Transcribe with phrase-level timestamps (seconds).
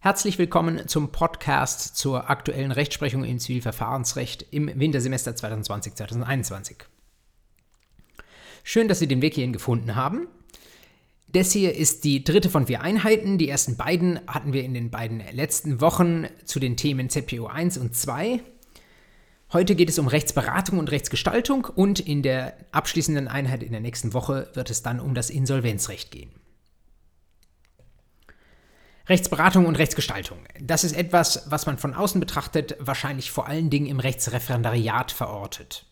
[0.00, 6.76] Herzlich willkommen zum Podcast zur aktuellen Rechtsprechung im Zivilverfahrensrecht im Wintersemester 2020-2021.
[8.62, 10.28] Schön, dass Sie den Weg hierhin gefunden haben.
[11.32, 13.38] Das hier ist die dritte von vier Einheiten.
[13.38, 17.76] Die ersten beiden hatten wir in den beiden letzten Wochen zu den Themen ZPO 1
[17.78, 18.40] und 2.
[19.52, 24.12] Heute geht es um Rechtsberatung und Rechtsgestaltung und in der abschließenden Einheit in der nächsten
[24.12, 26.37] Woche wird es dann um das Insolvenzrecht gehen.
[29.08, 30.38] Rechtsberatung und Rechtsgestaltung.
[30.60, 35.86] Das ist etwas, was man von außen betrachtet wahrscheinlich vor allen Dingen im Rechtsreferendariat verortet.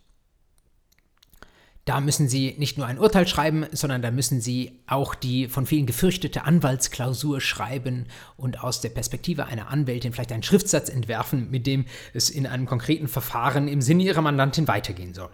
[1.87, 5.67] Da müssen Sie nicht nur ein Urteil schreiben, sondern da müssen Sie auch die von
[5.67, 11.65] vielen gefürchtete Anwaltsklausur schreiben und aus der Perspektive einer Anwältin vielleicht einen Schriftsatz entwerfen, mit
[11.65, 15.31] dem es in einem konkreten Verfahren im Sinne Ihrer Mandantin weitergehen soll.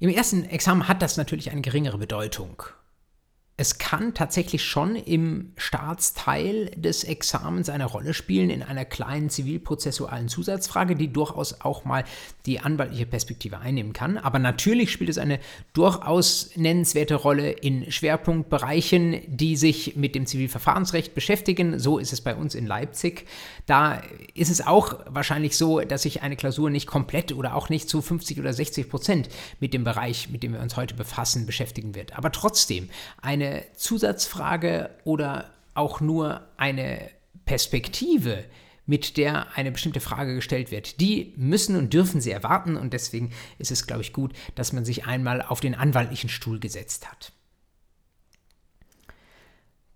[0.00, 2.64] Im ersten Examen hat das natürlich eine geringere Bedeutung
[3.60, 10.28] es kann tatsächlich schon im Staatsteil des Examens eine Rolle spielen, in einer kleinen zivilprozessualen
[10.28, 12.04] Zusatzfrage, die durchaus auch mal
[12.46, 14.16] die anwaltliche Perspektive einnehmen kann.
[14.16, 15.40] Aber natürlich spielt es eine
[15.74, 21.78] durchaus nennenswerte Rolle in Schwerpunktbereichen, die sich mit dem Zivilverfahrensrecht beschäftigen.
[21.78, 23.26] So ist es bei uns in Leipzig.
[23.66, 24.00] Da
[24.32, 28.00] ist es auch wahrscheinlich so, dass sich eine Klausur nicht komplett oder auch nicht zu
[28.00, 29.28] 50 oder 60 Prozent
[29.60, 32.16] mit dem Bereich, mit dem wir uns heute befassen, beschäftigen wird.
[32.16, 32.88] Aber trotzdem
[33.20, 37.10] eine Zusatzfrage oder auch nur eine
[37.44, 38.44] Perspektive,
[38.86, 41.00] mit der eine bestimmte Frage gestellt wird.
[41.00, 44.84] Die müssen und dürfen Sie erwarten und deswegen ist es, glaube ich, gut, dass man
[44.84, 47.32] sich einmal auf den anwaltlichen Stuhl gesetzt hat.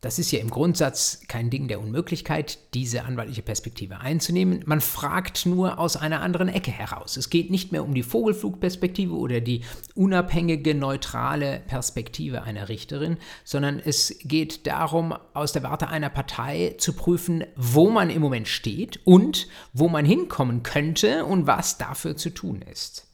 [0.04, 4.62] Das ist ja im Grundsatz kein Ding der Unmöglichkeit, diese anwaltliche Perspektive einzunehmen.
[4.66, 7.16] Man fragt nur aus einer anderen Ecke heraus.
[7.16, 9.62] Es geht nicht mehr um die Vogelflugperspektive oder die
[9.94, 16.92] unabhängige, neutrale Perspektive einer Richterin, sondern es geht darum, aus der Warte einer Partei zu
[16.92, 22.28] prüfen, wo man im Moment steht und wo man hinkommen könnte und was dafür zu
[22.28, 23.06] tun ist.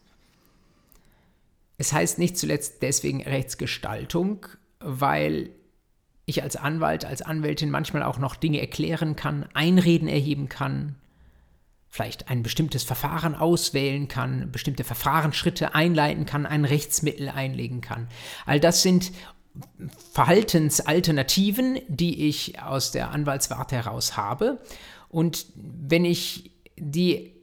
[1.79, 4.45] Es heißt nicht zuletzt deswegen Rechtsgestaltung,
[4.81, 5.51] weil
[6.31, 10.97] ich als Anwalt, als Anwältin manchmal auch noch Dinge erklären kann, Einreden erheben kann,
[11.89, 18.09] vielleicht ein bestimmtes Verfahren auswählen kann, bestimmte Verfahrensschritte einleiten kann, ein Rechtsmittel einlegen kann.
[18.47, 19.13] All das sind
[20.13, 24.61] Verhaltensalternativen, die ich aus der Anwaltswarte heraus habe.
[25.09, 27.35] Und wenn ich die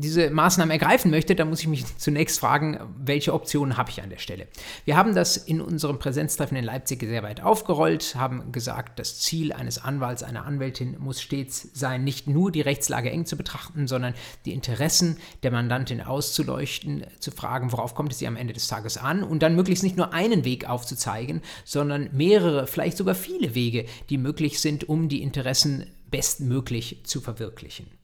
[0.00, 4.10] diese Maßnahmen ergreifen möchte, dann muss ich mich zunächst fragen, welche Optionen habe ich an
[4.10, 4.46] der Stelle.
[4.84, 9.52] Wir haben das in unserem Präsenztreffen in Leipzig sehr weit aufgerollt, haben gesagt, das Ziel
[9.52, 14.14] eines Anwalts, einer Anwältin muss stets sein, nicht nur die Rechtslage eng zu betrachten, sondern
[14.44, 18.96] die Interessen der Mandantin auszuleuchten, zu fragen, worauf kommt es ihr am Ende des Tages
[18.96, 23.86] an und dann möglichst nicht nur einen Weg aufzuzeigen, sondern mehrere, vielleicht sogar viele Wege,
[24.08, 27.99] die möglich sind, um die Interessen bestmöglich zu verwirklichen.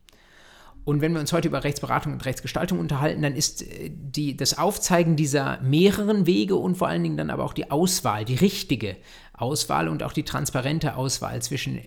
[0.87, 4.57] Und wenn wir uns heute über Rechtsberatung und Rechtsgestaltung unterhalten, dann ist äh, die, das
[4.57, 8.97] Aufzeigen dieser mehreren Wege und vor allen Dingen dann aber auch die Auswahl, die richtige
[9.33, 11.81] Auswahl und auch die transparente Auswahl zwischen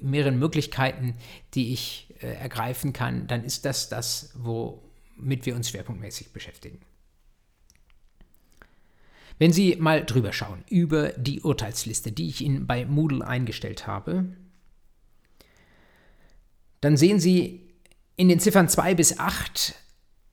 [0.00, 1.16] mehreren Möglichkeiten,
[1.54, 6.78] die ich äh, ergreifen kann, dann ist das das, womit wir uns schwerpunktmäßig beschäftigen.
[9.40, 14.26] Wenn Sie mal drüber schauen, über die Urteilsliste, die ich Ihnen bei Moodle eingestellt habe,
[16.80, 17.65] dann sehen Sie
[18.16, 19.74] in den Ziffern 2 bis 8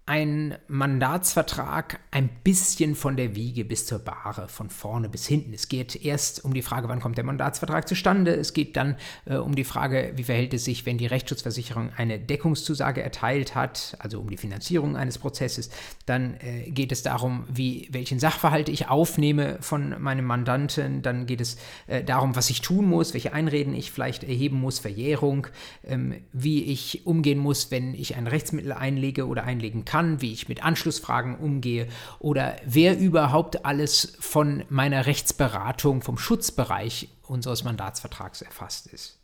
[0.05, 5.53] ein Mandatsvertrag ein bisschen von der Wiege bis zur Bahre, von vorne bis hinten.
[5.53, 8.35] Es geht erst um die Frage, wann kommt der Mandatsvertrag zustande.
[8.35, 12.19] Es geht dann äh, um die Frage, wie verhält es sich, wenn die Rechtsschutzversicherung eine
[12.19, 15.69] Deckungszusage erteilt hat, also um die Finanzierung eines Prozesses.
[16.05, 21.01] Dann äh, geht es darum, wie, welchen Sachverhalt ich aufnehme von meinem Mandanten.
[21.01, 21.55] Dann geht es
[21.87, 25.47] äh, darum, was ich tun muss, welche Einreden ich vielleicht erheben muss, Verjährung,
[25.85, 30.33] ähm, wie ich umgehen muss, wenn ich ein Rechtsmittel einlege oder einlegen kann kann, wie
[30.33, 31.87] ich mit Anschlussfragen umgehe
[32.17, 39.19] oder wer überhaupt alles von meiner Rechtsberatung, vom Schutzbereich unseres Mandatsvertrags erfasst ist.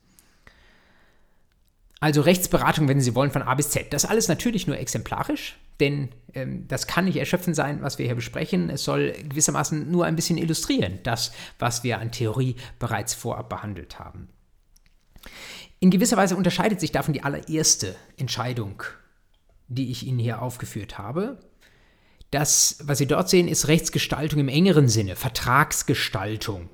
[1.99, 3.91] Also Rechtsberatung, wenn Sie wollen, von A bis Z.
[3.91, 8.13] Das alles natürlich nur exemplarisch, denn ähm, das kann nicht erschöpfend sein, was wir hier
[8.13, 8.69] besprechen.
[8.69, 13.97] Es soll gewissermaßen nur ein bisschen illustrieren, das, was wir an Theorie bereits vorab behandelt
[13.97, 14.29] haben.
[15.79, 18.83] In gewisser Weise unterscheidet sich davon die allererste Entscheidung
[19.69, 21.39] die ich Ihnen hier aufgeführt habe.
[22.31, 26.69] Das, was Sie dort sehen, ist Rechtsgestaltung im engeren Sinne, Vertragsgestaltung.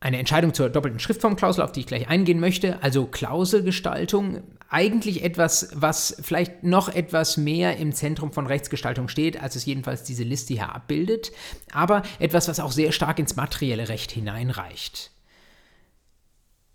[0.00, 5.70] Eine Entscheidung zur doppelten Schriftformklausel, auf die ich gleich eingehen möchte, also Klauselgestaltung, eigentlich etwas,
[5.74, 10.54] was vielleicht noch etwas mehr im Zentrum von Rechtsgestaltung steht, als es jedenfalls diese Liste
[10.54, 11.32] hier abbildet,
[11.72, 15.10] aber etwas, was auch sehr stark ins materielle Recht hineinreicht.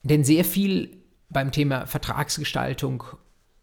[0.02, 0.98] Denn sehr viel
[1.30, 3.04] beim Thema Vertragsgestaltung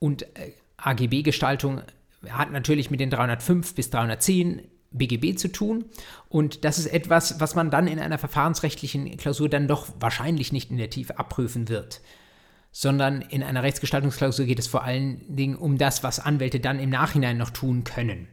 [0.01, 1.83] und äh, AGB-Gestaltung
[2.29, 5.85] hat natürlich mit den 305 bis 310 BGB zu tun.
[6.29, 10.71] Und das ist etwas, was man dann in einer verfahrensrechtlichen Klausur dann doch wahrscheinlich nicht
[10.71, 12.01] in der Tiefe abprüfen wird.
[12.73, 16.91] Sondern in einer Rechtsgestaltungsklausur geht es vor allen Dingen um das, was Anwälte dann im
[16.91, 18.29] Nachhinein noch tun können.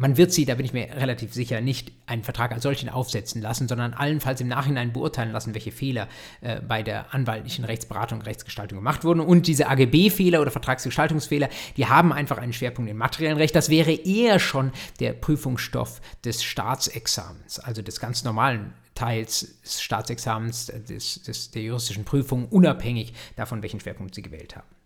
[0.00, 3.42] Man wird sie, da bin ich mir relativ sicher, nicht einen Vertrag als solchen aufsetzen
[3.42, 6.06] lassen, sondern allenfalls im Nachhinein beurteilen lassen, welche Fehler
[6.40, 9.18] äh, bei der anwaltlichen Rechtsberatung und Rechtsgestaltung gemacht wurden.
[9.18, 13.56] Und diese AGB-Fehler oder Vertragsgestaltungsfehler, die haben einfach einen Schwerpunkt im materiellen Recht.
[13.56, 20.66] Das wäre eher schon der Prüfungsstoff des Staatsexamens, also des ganz normalen Teils des Staatsexamens,
[20.88, 24.77] des, des, der juristischen Prüfung, unabhängig davon, welchen Schwerpunkt Sie gewählt haben.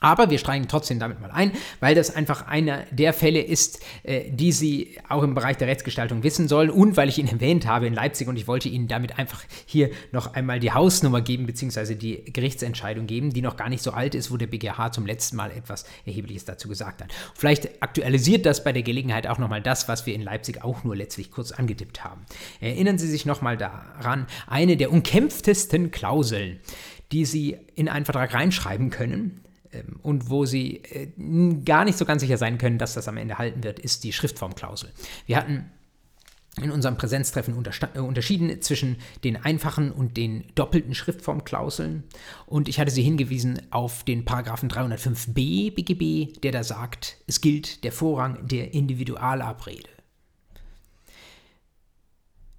[0.00, 4.30] Aber wir steigen trotzdem damit mal ein, weil das einfach einer der Fälle ist, äh,
[4.30, 7.86] die Sie auch im Bereich der Rechtsgestaltung wissen sollen und weil ich ihn erwähnt habe
[7.86, 11.96] in Leipzig und ich wollte Ihnen damit einfach hier noch einmal die Hausnummer geben, beziehungsweise
[11.96, 15.36] die Gerichtsentscheidung geben, die noch gar nicht so alt ist, wo der BGH zum letzten
[15.36, 17.12] Mal etwas Erhebliches dazu gesagt hat.
[17.34, 20.94] Vielleicht aktualisiert das bei der Gelegenheit auch nochmal das, was wir in Leipzig auch nur
[20.94, 22.24] letztlich kurz angetippt haben.
[22.60, 26.60] Erinnern Sie sich nochmal daran, eine der umkämpftesten Klauseln,
[27.10, 29.40] die Sie in einen Vertrag reinschreiben können,
[30.02, 31.08] und wo sie äh,
[31.64, 34.12] gar nicht so ganz sicher sein können, dass das am Ende halten wird, ist die
[34.12, 34.90] Schriftformklausel.
[35.26, 35.70] Wir hatten
[36.62, 42.04] in unserem Präsenztreffen äh, unterschieden zwischen den einfachen und den doppelten Schriftformklauseln
[42.46, 47.84] und ich hatte sie hingewiesen auf den Paragraphen 305b BGB, der da sagt, es gilt
[47.84, 49.97] der Vorrang der Individualabrede.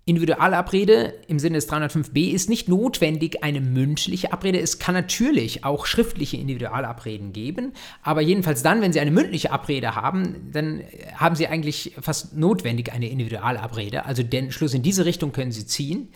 [0.10, 4.60] Individualabrede im Sinne des 305b ist nicht notwendig eine mündliche Abrede.
[4.60, 9.96] Es kann natürlich auch schriftliche Individualabreden geben, aber jedenfalls dann, wenn Sie eine mündliche Abrede
[9.96, 10.82] haben, dann
[11.16, 14.06] haben Sie eigentlich fast notwendig eine Individualabrede.
[14.06, 16.10] Also den Schluss in diese Richtung können Sie ziehen.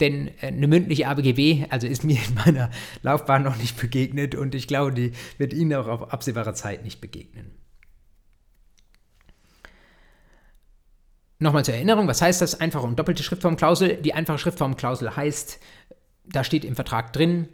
[0.00, 2.70] Denn äh, eine mündliche ABGB, also ist mir in meiner
[3.02, 7.00] Laufbahn noch nicht begegnet und ich glaube, die wird Ihnen auch auf absehbare Zeit nicht
[7.00, 7.63] begegnen.
[11.44, 12.58] Nochmal zur Erinnerung, was heißt das?
[12.58, 13.98] Einfache und doppelte Schriftformklausel.
[13.98, 15.60] Die einfache Schriftformklausel heißt,
[16.24, 17.50] da steht im Vertrag drin,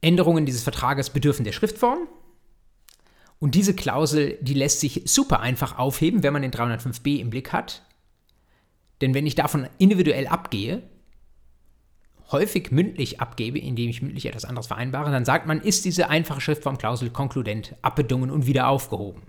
[0.00, 2.08] Änderungen dieses Vertrages bedürfen der Schriftform.
[3.40, 7.52] Und diese Klausel, die lässt sich super einfach aufheben, wenn man den 305b im Blick
[7.52, 7.82] hat.
[9.02, 10.82] Denn wenn ich davon individuell abgehe,
[12.32, 16.40] häufig mündlich abgebe, indem ich mündlich etwas anderes vereinbare, dann sagt man, ist diese einfache
[16.40, 19.20] Schriftformklausel konkludent abbedungen und wieder aufgehoben.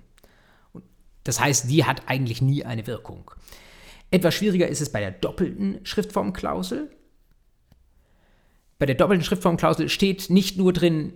[1.23, 3.31] Das heißt, die hat eigentlich nie eine Wirkung.
[4.09, 6.89] Etwas schwieriger ist es bei der doppelten Schriftformklausel.
[8.79, 11.13] Bei der doppelten Schriftformklausel steht nicht nur drin,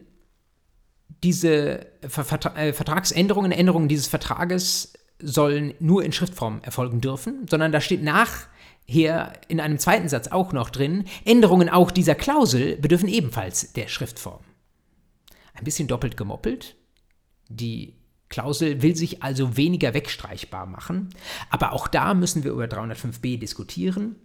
[1.24, 8.04] diese äh, Vertragsänderungen, Änderungen dieses Vertrages sollen nur in Schriftform erfolgen dürfen, sondern da steht
[8.04, 13.88] nachher in einem zweiten Satz auch noch drin, Änderungen auch dieser Klausel bedürfen ebenfalls der
[13.88, 14.42] Schriftform.
[15.54, 16.76] Ein bisschen doppelt gemoppelt.
[17.48, 17.94] Die
[18.30, 21.10] Klausel will sich also weniger wegstreichbar machen.
[21.50, 24.16] Aber auch da müssen wir über 305b diskutieren.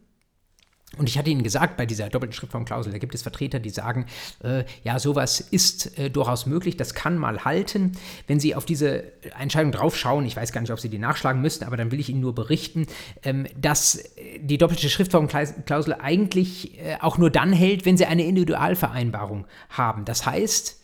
[0.98, 4.06] Und ich hatte Ihnen gesagt, bei dieser doppelten Schriftformklausel, da gibt es Vertreter, die sagen,
[4.42, 7.92] äh, ja, sowas ist äh, durchaus möglich, das kann mal halten.
[8.26, 9.04] Wenn Sie auf diese
[9.38, 12.08] Entscheidung draufschauen, ich weiß gar nicht, ob Sie die nachschlagen müssten, aber dann will ich
[12.08, 12.88] Ihnen nur berichten,
[13.22, 14.02] ähm, dass
[14.40, 20.04] die doppelte Schriftformklausel eigentlich äh, auch nur dann hält, wenn Sie eine Individualvereinbarung haben.
[20.04, 20.80] Das heißt,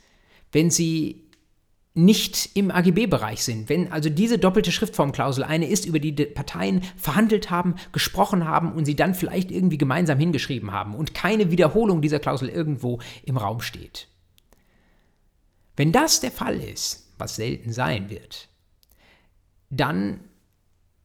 [0.52, 1.25] wenn Sie
[1.96, 3.70] nicht im AGB-Bereich sind.
[3.70, 8.72] Wenn also diese doppelte Schriftformklausel eine ist, über die die Parteien verhandelt haben, gesprochen haben
[8.72, 13.38] und sie dann vielleicht irgendwie gemeinsam hingeschrieben haben und keine Wiederholung dieser Klausel irgendwo im
[13.38, 14.08] Raum steht.
[15.74, 18.48] Wenn das der Fall ist, was selten sein wird,
[19.70, 20.20] dann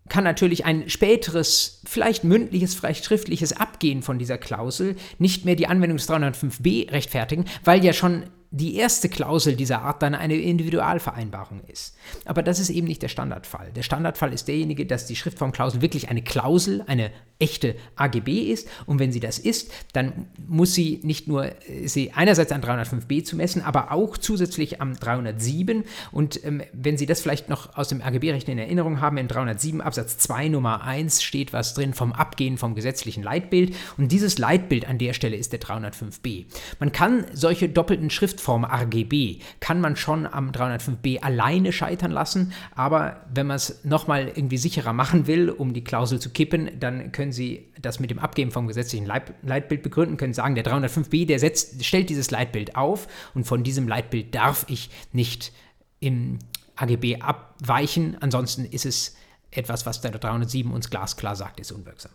[0.09, 5.67] kann natürlich ein späteres, vielleicht mündliches, vielleicht schriftliches Abgehen von dieser Klausel nicht mehr die
[5.67, 11.61] Anwendung des 305b rechtfertigen, weil ja schon die erste Klausel dieser Art dann eine Individualvereinbarung
[11.67, 11.95] ist.
[12.25, 13.71] Aber das ist eben nicht der Standardfall.
[13.71, 18.67] Der Standardfall ist derjenige, dass die Schriftformklausel wirklich eine Klausel, eine echte AGB ist.
[18.85, 23.23] Und wenn sie das ist, dann muss sie nicht nur äh, sie einerseits an 305b
[23.23, 25.83] zu messen, aber auch zusätzlich am 307.
[26.11, 29.81] Und ähm, wenn Sie das vielleicht noch aus dem AGB-Recht in Erinnerung haben, in 307
[29.81, 33.75] Absatz 2 Nummer 1 steht was drin vom Abgehen vom gesetzlichen Leitbild.
[33.97, 36.45] Und dieses Leitbild an der Stelle ist der 305b.
[36.79, 42.53] Man kann solche doppelten Schrift Schriftform RGB kann man schon am 305b alleine scheitern lassen,
[42.75, 47.11] aber wenn man es nochmal irgendwie sicherer machen will, um die Klausel zu kippen, dann
[47.11, 51.39] können Sie das mit dem Abgeben vom gesetzlichen Leitbild begründen, können sagen, der 305b, der
[51.39, 55.51] setzt, stellt dieses Leitbild auf und von diesem Leitbild darf ich nicht
[55.99, 56.39] im
[56.75, 59.15] AGB abweichen, ansonsten ist es
[59.51, 62.11] etwas, was der 307 uns glasklar sagt, ist unwirksam.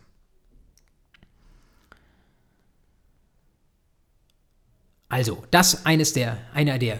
[5.09, 6.99] Also, das eines der, einer der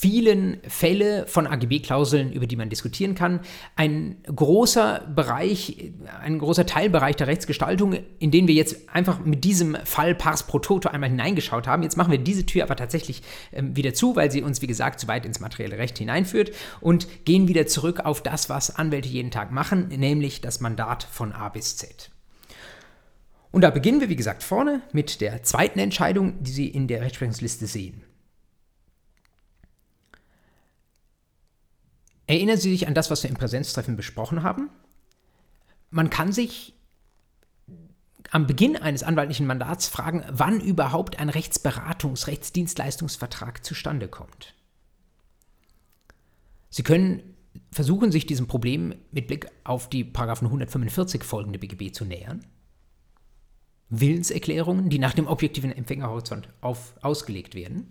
[0.00, 3.40] vielen Fälle von AGB-Klauseln, über die man diskutieren kann.
[3.74, 5.90] Ein großer Bereich,
[6.22, 10.60] ein großer Teilbereich der Rechtsgestaltung, in den wir jetzt einfach mit diesem Fall Pars pro
[10.60, 11.82] Toto einmal hineingeschaut haben.
[11.82, 15.00] Jetzt machen wir diese Tür aber tatsächlich ähm, wieder zu, weil sie uns, wie gesagt,
[15.00, 19.32] zu weit ins materielle Recht hineinführt und gehen wieder zurück auf das, was Anwälte jeden
[19.32, 22.12] Tag machen, nämlich das Mandat von A bis Z.
[23.50, 27.00] Und da beginnen wir, wie gesagt, vorne mit der zweiten Entscheidung, die Sie in der
[27.00, 28.04] Rechtsprechungsliste sehen.
[32.28, 34.68] Erinnern Sie sich an das, was wir im Präsenztreffen besprochen haben?
[35.90, 36.74] Man kann sich
[38.30, 44.54] am Beginn eines anwaltlichen Mandats fragen, wann überhaupt ein Rechtsberatungs-, Rechtsdienstleistungsvertrag zustande kommt.
[46.68, 47.34] Sie können
[47.72, 52.44] versuchen, sich diesem Problem mit Blick auf die Paragraphen 145 folgende BGB zu nähern.
[53.88, 57.90] Willenserklärungen, die nach dem objektiven Empfängerhorizont auf, ausgelegt werden.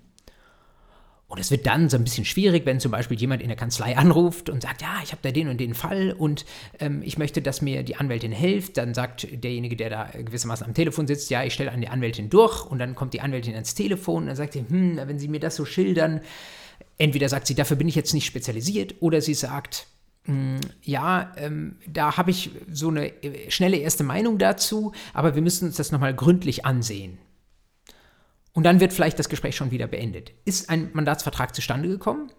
[1.29, 3.97] Und es wird dann so ein bisschen schwierig, wenn zum Beispiel jemand in der Kanzlei
[3.97, 6.45] anruft und sagt, ja, ich habe da den und den Fall und
[6.79, 8.77] ähm, ich möchte, dass mir die Anwältin hilft.
[8.77, 12.29] Dann sagt derjenige, der da gewissermaßen am Telefon sitzt, ja, ich stelle an die Anwältin
[12.29, 15.27] durch und dann kommt die Anwältin ans Telefon und dann sagt sie, hm, wenn Sie
[15.27, 16.21] mir das so schildern,
[16.97, 19.87] entweder sagt sie, dafür bin ich jetzt nicht spezialisiert oder sie sagt,
[20.23, 25.41] hm, ja, ähm, da habe ich so eine äh, schnelle erste Meinung dazu, aber wir
[25.41, 27.17] müssen uns das nochmal gründlich ansehen.
[28.57, 30.31] Und dann wird vielleicht das Gespräch schon wieder beendet.
[30.43, 32.31] Ist ein Mandatsvertrag zustande gekommen?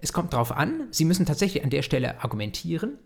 [0.00, 2.98] Es kommt darauf an, Sie müssen tatsächlich an der Stelle argumentieren.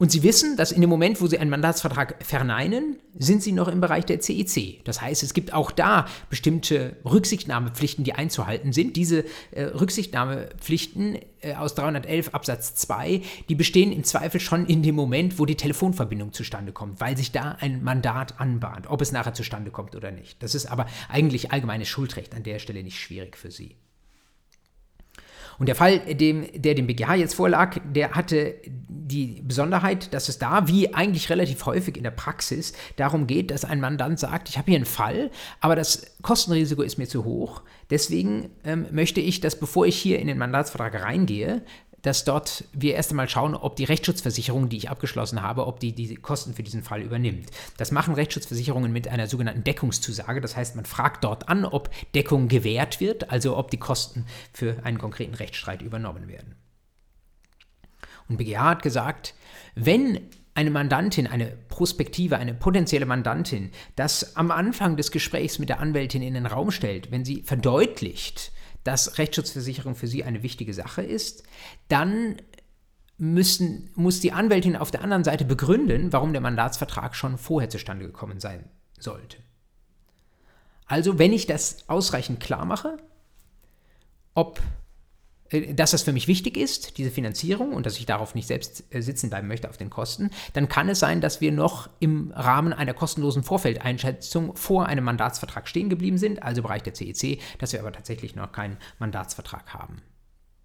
[0.00, 3.66] Und Sie wissen, dass in dem Moment, wo Sie einen Mandatsvertrag verneinen, sind Sie noch
[3.66, 4.84] im Bereich der CEC.
[4.84, 8.94] Das heißt, es gibt auch da bestimmte Rücksichtnahmepflichten, die einzuhalten sind.
[8.94, 14.94] Diese äh, Rücksichtnahmepflichten äh, aus 311 Absatz 2, die bestehen im Zweifel schon in dem
[14.94, 19.34] Moment, wo die Telefonverbindung zustande kommt, weil sich da ein Mandat anbahnt, ob es nachher
[19.34, 20.40] zustande kommt oder nicht.
[20.44, 23.74] Das ist aber eigentlich allgemeines Schuldrecht an der Stelle nicht schwierig für Sie.
[25.58, 28.54] Und der Fall, dem, der dem BGH jetzt vorlag, der hatte
[29.08, 33.64] die Besonderheit, dass es da, wie eigentlich relativ häufig in der Praxis, darum geht, dass
[33.64, 37.62] ein Mandant sagt, ich habe hier einen Fall, aber das Kostenrisiko ist mir zu hoch.
[37.90, 41.62] Deswegen ähm, möchte ich, dass bevor ich hier in den Mandatsvertrag reingehe,
[42.08, 45.92] dass dort wir erst einmal schauen, ob die Rechtsschutzversicherung, die ich abgeschlossen habe, ob die
[45.92, 47.50] die Kosten für diesen Fall übernimmt.
[47.76, 50.40] Das machen Rechtsschutzversicherungen mit einer sogenannten Deckungszusage.
[50.40, 54.24] Das heißt, man fragt dort an, ob Deckung gewährt wird, also ob die Kosten
[54.54, 56.54] für einen konkreten Rechtsstreit übernommen werden.
[58.26, 59.34] Und BGH hat gesagt,
[59.74, 65.80] wenn eine Mandantin, eine Prospektive, eine potenzielle Mandantin das am Anfang des Gesprächs mit der
[65.80, 68.50] Anwältin in den Raum stellt, wenn sie verdeutlicht,
[68.88, 71.42] dass Rechtsschutzversicherung für sie eine wichtige Sache ist,
[71.88, 72.40] dann
[73.18, 78.06] müssen, muss die Anwältin auf der anderen Seite begründen, warum der Mandatsvertrag schon vorher zustande
[78.06, 78.64] gekommen sein
[78.98, 79.36] sollte.
[80.86, 82.96] Also, wenn ich das ausreichend klar mache,
[84.32, 84.62] ob
[85.74, 89.00] dass das für mich wichtig ist, diese Finanzierung, und dass ich darauf nicht selbst äh,
[89.00, 92.72] sitzen bleiben möchte auf den Kosten, dann kann es sein, dass wir noch im Rahmen
[92.72, 97.72] einer kostenlosen Vorfeldeinschätzung vor einem Mandatsvertrag stehen geblieben sind, also im Bereich der CEC, dass
[97.72, 100.02] wir aber tatsächlich noch keinen Mandatsvertrag haben.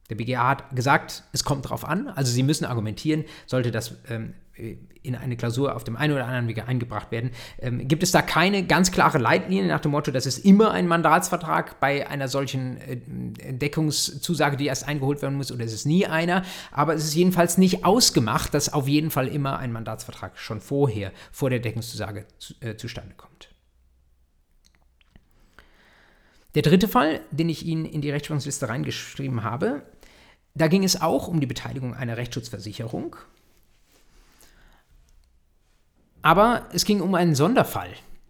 [0.10, 4.33] Der BGA hat gesagt, es kommt darauf an, also Sie müssen argumentieren, sollte das ähm,
[5.01, 7.31] in eine Klausur auf dem einen oder anderen Wege eingebracht werden.
[7.60, 10.88] Ähm, gibt es da keine ganz klare Leitlinie nach dem Motto, dass es immer ein
[10.88, 12.98] Mandatsvertrag bei einer solchen äh,
[13.53, 16.43] Deckungszusage, die erst eingeholt werden muss, oder ist es nie einer?
[16.72, 21.12] Aber es ist jedenfalls nicht ausgemacht, dass auf jeden Fall immer ein Mandatsvertrag schon vorher,
[21.31, 23.52] vor der Deckungszusage zu, äh, zustande kommt.
[26.55, 29.83] Der dritte Fall, den ich Ihnen in die Rechtsprechungsliste reingeschrieben habe,
[30.53, 33.15] da ging es auch um die Beteiligung einer Rechtsschutzversicherung.
[36.22, 37.89] Aber es ging um einen Sonderfall,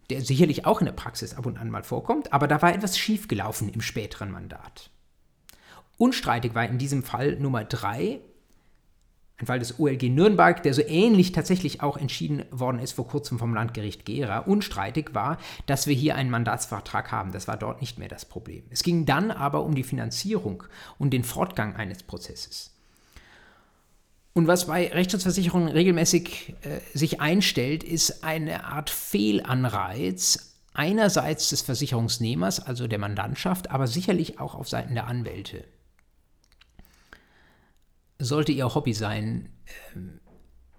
[0.10, 2.98] der sicherlich auch in der Praxis ab und an mal vorkommt, aber da war etwas
[2.98, 4.90] schiefgelaufen im späteren Mandat.
[5.98, 8.20] Unstreitig war in diesem Fall Nummer 3
[9.44, 13.38] ein Fall des OLG Nürnberg, der so ähnlich tatsächlich auch entschieden worden ist vor kurzem
[13.38, 14.40] vom Landgericht Gera.
[14.40, 17.32] Unstreitig war, dass wir hier einen Mandatsvertrag haben.
[17.32, 18.64] Das war dort nicht mehr das Problem.
[18.70, 20.64] Es ging dann aber um die Finanzierung
[20.98, 22.72] und den Fortgang eines Prozesses.
[24.34, 32.66] Und was bei Rechtsschutzversicherungen regelmäßig äh, sich einstellt, ist eine Art Fehlanreiz einerseits des Versicherungsnehmers,
[32.66, 35.66] also der Mandantschaft, aber sicherlich auch auf Seiten der Anwälte
[38.24, 39.50] sollte Ihr Hobby sein,
[39.96, 40.20] ähm,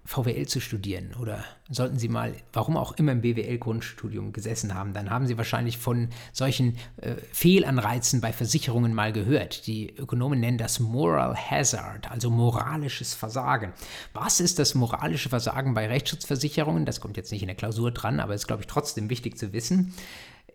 [0.05, 5.09] VWL zu studieren oder sollten Sie mal, warum auch immer im BWL-Grundstudium gesessen haben, dann
[5.09, 9.65] haben Sie wahrscheinlich von solchen äh, Fehlanreizen bei Versicherungen mal gehört.
[9.65, 13.73] Die Ökonomen nennen das Moral Hazard, also moralisches Versagen.
[14.13, 16.85] Was ist das moralische Versagen bei Rechtsschutzversicherungen?
[16.85, 19.53] Das kommt jetzt nicht in der Klausur dran, aber ist, glaube ich, trotzdem wichtig zu
[19.53, 19.95] wissen.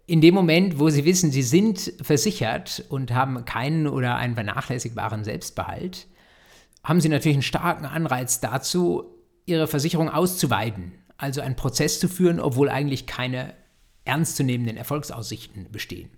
[0.06, 5.24] in dem Moment, wo Sie wissen, Sie sind versichert und haben keinen oder einen vernachlässigbaren
[5.24, 6.06] Selbstbehalt,
[6.82, 9.04] haben Sie natürlich einen starken Anreiz dazu,
[9.46, 13.54] Ihre Versicherung auszuweiten, also einen Prozess zu führen, obwohl eigentlich keine
[14.04, 16.10] ernstzunehmenden Erfolgsaussichten bestehen.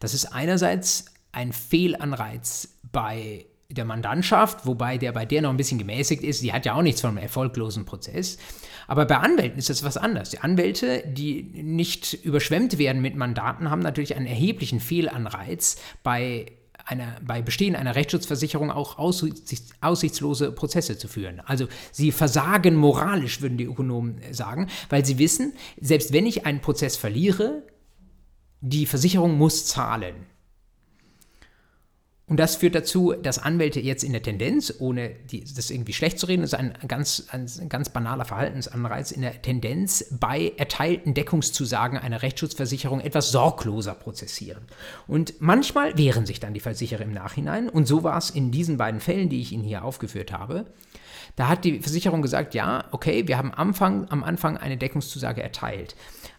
[0.00, 5.78] Das ist einerseits ein Fehlanreiz bei der Mandantschaft, wobei der bei der noch ein bisschen
[5.78, 8.38] gemäßigt ist, die hat ja auch nichts von einem erfolglosen Prozess.
[8.86, 10.30] Aber bei Anwälten ist das was anderes.
[10.30, 16.46] Die Anwälte, die nicht überschwemmt werden mit Mandaten, haben natürlich einen erheblichen Fehlanreiz bei
[16.84, 21.40] einer, bei Bestehen einer Rechtsschutzversicherung auch aussichts, aussichtslose Prozesse zu führen.
[21.40, 26.60] Also sie versagen moralisch, würden die Ökonomen sagen, weil sie wissen, selbst wenn ich einen
[26.60, 27.62] Prozess verliere,
[28.60, 30.14] die Versicherung muss zahlen.
[32.26, 36.18] Und das führt dazu, dass Anwälte jetzt in der Tendenz, ohne die, das irgendwie schlecht
[36.18, 41.98] zu reden, ist ein ganz, ein ganz banaler Verhaltensanreiz, in der Tendenz bei erteilten Deckungszusagen
[41.98, 44.62] einer Rechtsschutzversicherung etwas sorgloser prozessieren.
[45.06, 47.68] Und manchmal wehren sich dann die Versicherer im Nachhinein.
[47.68, 50.64] Und so war es in diesen beiden Fällen, die ich Ihnen hier aufgeführt habe.
[51.36, 55.42] Da hat die Versicherung gesagt, ja, okay, wir haben am Anfang, am Anfang eine Deckungszusage
[55.42, 55.94] erteilt.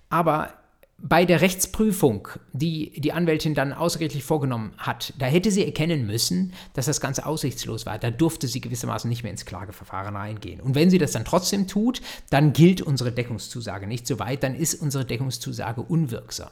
[0.10, 0.65] Aber
[0.98, 6.54] bei der Rechtsprüfung, die die Anwältin dann außergerichtlich vorgenommen hat, da hätte sie erkennen müssen,
[6.74, 8.00] dass das Ganze aussichtslos war.
[8.00, 10.62] Da durfte sie gewissermaßen nicht mehr ins Klageverfahren reingehen.
[10.62, 14.56] Und wenn sie das dann trotzdem tut, dann gilt unsere Deckungszusage nicht so weit, dann
[14.56, 16.50] ist unsere Deckungszusage unwirksam.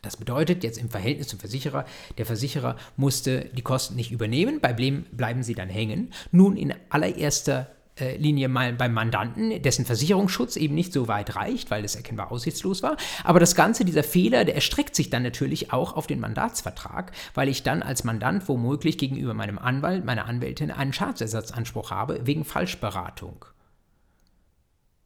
[0.00, 1.84] Das bedeutet jetzt im Verhältnis zum Versicherer,
[2.18, 6.12] der Versicherer musste die Kosten nicht übernehmen, bei wem bleiben sie dann hängen.
[6.32, 11.84] Nun in allererster Linie mal beim Mandanten, dessen Versicherungsschutz eben nicht so weit reicht, weil
[11.84, 12.96] es erkennbar aussichtslos war.
[13.22, 17.48] Aber das Ganze, dieser Fehler, der erstreckt sich dann natürlich auch auf den Mandatsvertrag, weil
[17.48, 23.44] ich dann als Mandant womöglich gegenüber meinem Anwalt, meiner Anwältin einen Schadensersatzanspruch habe wegen Falschberatung.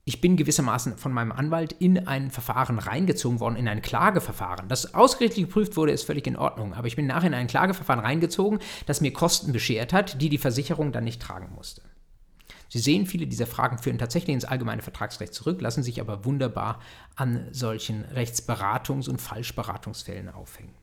[0.09, 4.69] Ich bin gewissermaßen von meinem Anwalt in ein Verfahren reingezogen worden, in ein Klageverfahren.
[4.69, 6.75] Das ausgerichtlich geprüft wurde, ist völlig in Ordnung.
[6.75, 10.39] Aber ich bin nachher in ein Klageverfahren reingezogen, das mir Kosten beschert hat, die die
[10.39, 11.83] Versicherung dann nicht tragen musste.
[12.69, 16.81] Sie sehen, viele dieser Fragen führen tatsächlich ins allgemeine Vertragsrecht zurück, lassen sich aber wunderbar
[17.15, 20.75] an solchen Rechtsberatungs- und Falschberatungsfällen aufhängen.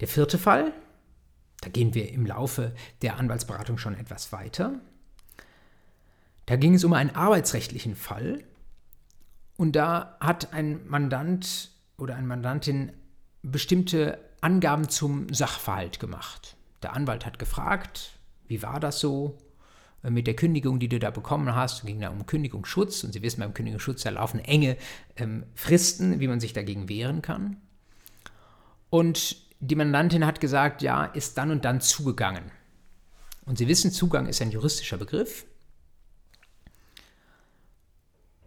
[0.00, 0.72] Der vierte Fall,
[1.60, 4.80] da gehen wir im Laufe der Anwaltsberatung schon etwas weiter.
[6.46, 8.42] Da ging es um einen arbeitsrechtlichen Fall
[9.56, 12.92] und da hat ein Mandant oder eine Mandantin
[13.42, 16.56] bestimmte Angaben zum Sachverhalt gemacht.
[16.82, 18.18] Der Anwalt hat gefragt,
[18.50, 19.38] wie war das so
[20.02, 21.78] äh, mit der Kündigung, die du da bekommen hast?
[21.78, 24.76] Es ging da um Kündigungsschutz und Sie wissen, beim Kündigungsschutz da laufen enge
[25.16, 27.56] ähm, Fristen, wie man sich dagegen wehren kann.
[28.90, 32.50] Und die Mandantin hat gesagt, ja, ist dann und dann zugegangen.
[33.46, 35.46] Und Sie wissen, Zugang ist ein juristischer Begriff.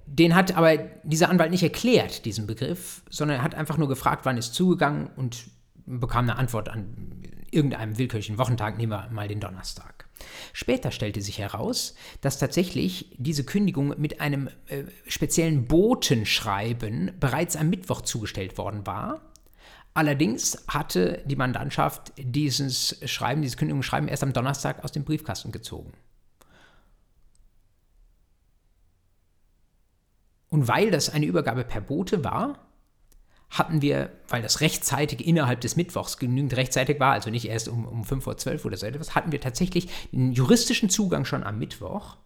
[0.06, 4.26] Den hat aber dieser Anwalt nicht erklärt, diesen Begriff, sondern er hat einfach nur gefragt,
[4.26, 5.46] wann ist zugegangen und
[5.86, 10.08] bekam eine Antwort an irgendeinem willkürlichen Wochentag, nehmen wir mal den Donnerstag.
[10.54, 17.70] Später stellte sich heraus, dass tatsächlich diese Kündigung mit einem äh, speziellen Botenschreiben bereits am
[17.70, 19.22] Mittwoch zugestellt worden war.
[19.94, 25.94] Allerdings hatte die Mandantschaft dieses Schreiben, dieses Kündigungsschreiben erst am Donnerstag aus dem Briefkasten gezogen.
[30.50, 32.60] Und weil das eine Übergabe per Bote war,
[33.54, 37.86] hatten wir, weil das rechtzeitig innerhalb des Mittwochs genügend rechtzeitig war, also nicht erst um,
[37.86, 41.60] um 5 vor 12 oder so etwas, hatten wir tatsächlich einen juristischen Zugang schon am
[41.60, 42.18] Mittwoch.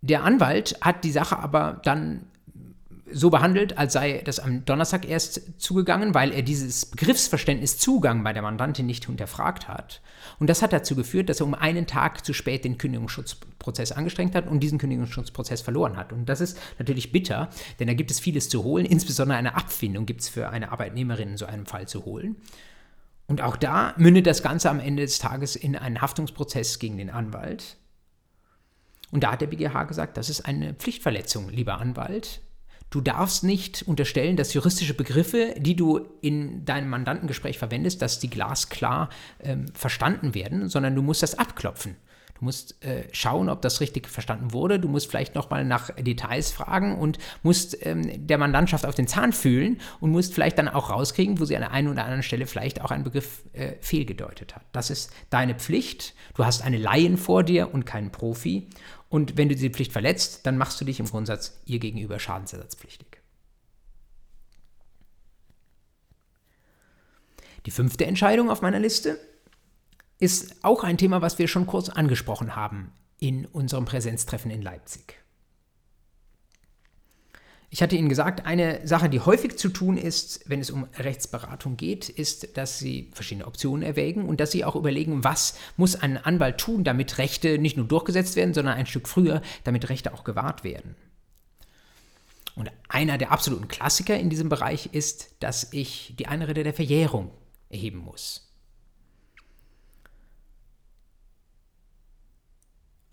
[0.00, 2.26] Der Anwalt hat die Sache aber dann
[3.12, 8.32] so behandelt, als sei das am Donnerstag erst zugegangen, weil er dieses Begriffsverständnis Zugang bei
[8.32, 10.00] der Mandantin nicht hinterfragt hat.
[10.38, 14.34] Und das hat dazu geführt, dass er um einen Tag zu spät den Kündigungsschutzprozess angestrengt
[14.34, 16.12] hat und diesen Kündigungsschutzprozess verloren hat.
[16.12, 20.06] Und das ist natürlich bitter, denn da gibt es vieles zu holen, insbesondere eine Abfindung
[20.06, 22.36] gibt es für eine Arbeitnehmerin in so einem Fall zu holen.
[23.26, 27.10] Und auch da mündet das Ganze am Ende des Tages in einen Haftungsprozess gegen den
[27.10, 27.76] Anwalt.
[29.10, 32.40] Und da hat der BGH gesagt, das ist eine Pflichtverletzung, lieber Anwalt.
[32.92, 38.28] Du darfst nicht unterstellen, dass juristische Begriffe, die du in deinem Mandantengespräch verwendest, dass die
[38.28, 39.08] glasklar
[39.40, 41.96] ähm, verstanden werden, sondern du musst das abklopfen.
[42.38, 44.78] Du musst äh, schauen, ob das richtig verstanden wurde.
[44.78, 49.32] Du musst vielleicht nochmal nach Details fragen und musst ähm, der Mandantschaft auf den Zahn
[49.32, 52.46] fühlen und musst vielleicht dann auch rauskriegen, wo sie an der einen oder anderen Stelle
[52.46, 54.66] vielleicht auch einen Begriff äh, fehlgedeutet hat.
[54.72, 56.14] Das ist deine Pflicht.
[56.34, 58.68] Du hast eine Laien vor dir und keinen Profi.
[59.12, 63.20] Und wenn du diese Pflicht verletzt, dann machst du dich im Grundsatz ihr gegenüber schadensersatzpflichtig.
[67.66, 69.20] Die fünfte Entscheidung auf meiner Liste
[70.18, 75.21] ist auch ein Thema, was wir schon kurz angesprochen haben in unserem Präsenztreffen in Leipzig.
[77.74, 81.78] Ich hatte Ihnen gesagt, eine Sache, die häufig zu tun ist, wenn es um Rechtsberatung
[81.78, 86.18] geht, ist, dass Sie verschiedene Optionen erwägen und dass Sie auch überlegen, was muss ein
[86.18, 90.22] Anwalt tun, damit Rechte nicht nur durchgesetzt werden, sondern ein Stück früher, damit Rechte auch
[90.22, 90.96] gewahrt werden.
[92.56, 97.30] Und einer der absoluten Klassiker in diesem Bereich ist, dass ich die Einrede der Verjährung
[97.70, 98.52] erheben muss.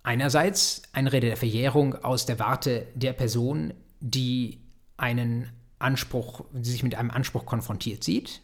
[0.04, 4.60] Einerseits Einrede der Verjährung aus der Warte der Person, die
[4.98, 8.42] einen Anspruch, sich mit einem Anspruch konfrontiert sieht.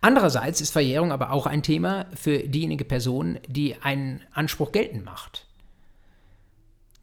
[0.00, 5.46] Andererseits ist Verjährung aber auch ein Thema für diejenige Person, die einen Anspruch geltend macht.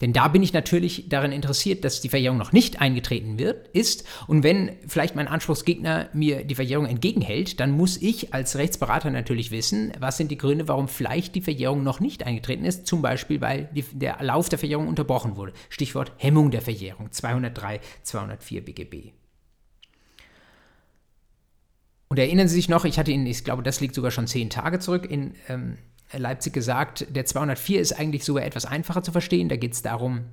[0.04, 4.04] Denn da bin ich natürlich daran interessiert, dass die Verjährung noch nicht eingetreten wird, ist.
[4.28, 9.52] Und wenn vielleicht mein Anspruchsgegner mir die Verjährung entgegenhält, dann muss ich als Rechtsberater natürlich
[9.52, 12.86] wissen, was sind die Gründe, warum vielleicht die Verjährung noch nicht eingetreten ist.
[12.86, 15.54] Zum Beispiel, weil die, der Lauf der Verjährung unterbrochen wurde.
[15.70, 19.14] Stichwort Hemmung der Verjährung, 203, 204 BGB.
[22.10, 24.50] Und erinnern Sie sich noch, ich hatte Ihnen, ich glaube, das liegt sogar schon zehn
[24.50, 25.78] Tage zurück, in ähm,
[26.18, 29.50] Leipzig gesagt, der 204 ist eigentlich sogar etwas einfacher zu verstehen.
[29.50, 30.26] Da geht es darum,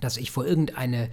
[0.00, 1.10] dass ich vor irgendeine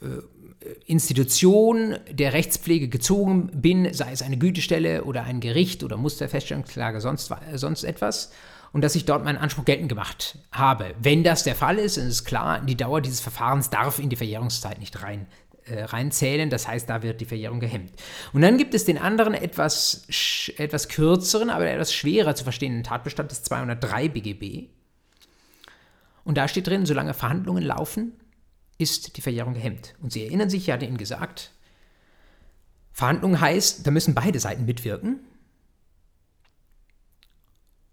[0.00, 7.00] äh, Institution der Rechtspflege gezogen bin, sei es eine Gütestelle oder ein Gericht oder Musterfeststellungsklage,
[7.00, 8.32] sonst, sonst etwas,
[8.72, 10.94] und dass ich dort meinen Anspruch geltend gemacht habe.
[11.00, 14.16] Wenn das der Fall ist, ist es klar, die Dauer dieses Verfahrens darf in die
[14.16, 16.50] Verjährungszeit nicht rein äh, reinzählen.
[16.50, 17.92] Das heißt, da wird die Verjährung gehemmt.
[18.32, 20.06] Und dann gibt es den anderen etwas,
[20.56, 24.68] etwas kürzeren, aber etwas schwerer zu verstehenden Tatbestand des 203 BGB.
[26.24, 28.12] Und da steht drin, solange Verhandlungen laufen,
[28.78, 29.94] ist die Verjährung gehemmt.
[30.00, 31.52] Und Sie erinnern sich, ich hatte Ihnen gesagt,
[32.92, 35.20] Verhandlungen heißt, da müssen beide Seiten mitwirken.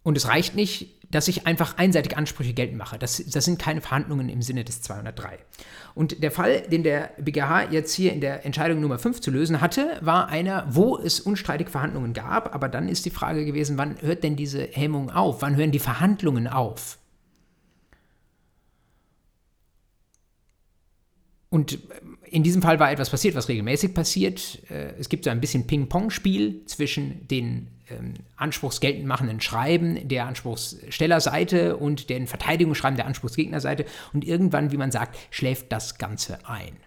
[0.03, 2.97] Und es reicht nicht, dass ich einfach einseitig Ansprüche geltend mache.
[2.97, 5.37] Das, das sind keine Verhandlungen im Sinne des 203.
[5.93, 9.61] Und der Fall, den der BGH jetzt hier in der Entscheidung Nummer 5 zu lösen
[9.61, 12.55] hatte, war einer, wo es unstreitig Verhandlungen gab.
[12.55, 15.41] Aber dann ist die Frage gewesen, wann hört denn diese Hemmung auf?
[15.41, 16.97] Wann hören die Verhandlungen auf?
[21.49, 21.79] Und
[22.23, 24.59] in diesem Fall war etwas passiert, was regelmäßig passiert.
[24.69, 31.77] Äh, es gibt so ein bisschen Ping-Pong-Spiel zwischen den ähm, anspruchsgeltend machenden Schreiben der Anspruchsstellerseite
[31.77, 33.85] und den Verteidigungsschreiben der Anspruchsgegnerseite.
[34.13, 36.77] Und irgendwann, wie man sagt, schläft das Ganze ein.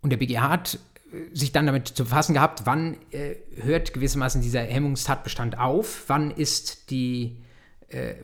[0.00, 0.78] Und der BGH hat
[1.12, 6.30] äh, sich dann damit zu befassen gehabt, wann äh, hört gewissermaßen dieser Hemmungstatbestand auf, wann
[6.30, 7.38] ist die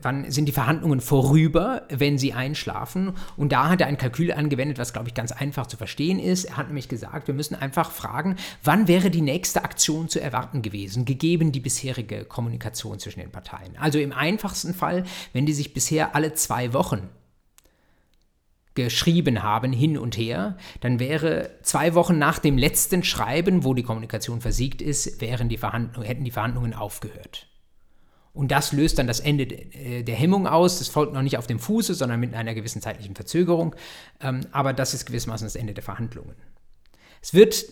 [0.03, 3.13] wann sind die Verhandlungen vorüber, wenn sie einschlafen.
[3.37, 6.45] Und da hat er ein Kalkül angewendet, was, glaube ich, ganz einfach zu verstehen ist.
[6.45, 10.63] Er hat nämlich gesagt, wir müssen einfach fragen, wann wäre die nächste Aktion zu erwarten
[10.63, 13.77] gewesen, gegeben die bisherige Kommunikation zwischen den Parteien.
[13.79, 17.09] Also im einfachsten Fall, wenn die sich bisher alle zwei Wochen
[18.75, 23.83] geschrieben haben, hin und her, dann wäre zwei Wochen nach dem letzten Schreiben, wo die
[23.83, 27.49] Kommunikation versiegt ist, wären die hätten die Verhandlungen aufgehört.
[28.39, 30.79] Und das löst dann das Ende äh, der Hemmung aus.
[30.79, 33.75] Das folgt noch nicht auf dem Fuße, sondern mit einer gewissen zeitlichen Verzögerung.
[34.21, 36.37] Ähm, aber das ist gewissermaßen das Ende der Verhandlungen.
[37.21, 37.65] Es wird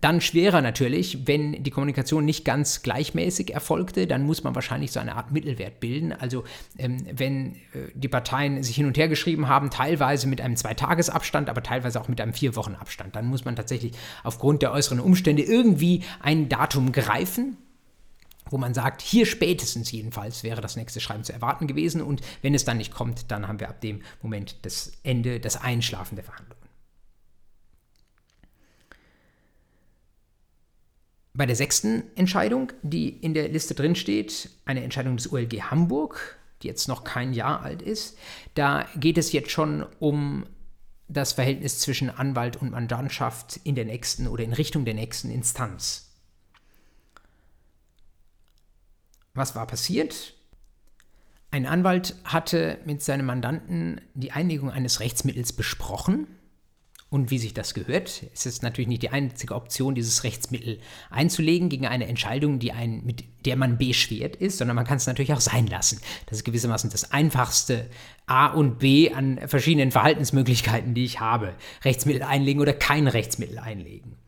[0.00, 5.00] dann schwerer natürlich, wenn die Kommunikation nicht ganz gleichmäßig erfolgte, dann muss man wahrscheinlich so
[5.00, 6.14] eine Art Mittelwert bilden.
[6.14, 6.44] Also
[6.78, 11.50] ähm, wenn äh, die Parteien sich hin und her geschrieben haben, teilweise mit einem Zweitagesabstand,
[11.50, 13.92] aber teilweise auch mit einem Vier-Wochen-Abstand, dann muss man tatsächlich
[14.24, 17.58] aufgrund der äußeren Umstände irgendwie ein Datum greifen
[18.50, 22.54] wo man sagt, hier spätestens jedenfalls wäre das nächste Schreiben zu erwarten gewesen und wenn
[22.54, 26.24] es dann nicht kommt, dann haben wir ab dem Moment das Ende, das Einschlafen der
[26.24, 26.58] Verhandlungen.
[31.34, 36.36] Bei der sechsten Entscheidung, die in der Liste drin steht, eine Entscheidung des OLG Hamburg,
[36.62, 38.18] die jetzt noch kein Jahr alt ist,
[38.54, 40.46] da geht es jetzt schon um
[41.06, 46.07] das Verhältnis zwischen Anwalt und Mandantschaft in der nächsten oder in Richtung der nächsten Instanz.
[49.38, 50.34] Was war passiert?
[51.50, 56.26] Ein Anwalt hatte mit seinem Mandanten die Einlegung eines Rechtsmittels besprochen.
[57.10, 61.70] Und wie sich das gehört, ist es natürlich nicht die einzige Option, dieses Rechtsmittel einzulegen
[61.70, 65.32] gegen eine Entscheidung, die ein, mit der man beschwert ist, sondern man kann es natürlich
[65.32, 66.02] auch sein lassen.
[66.26, 67.88] Das ist gewissermaßen das einfachste
[68.26, 71.54] A und B an verschiedenen Verhaltensmöglichkeiten, die ich habe.
[71.82, 74.18] Rechtsmittel einlegen oder kein Rechtsmittel einlegen.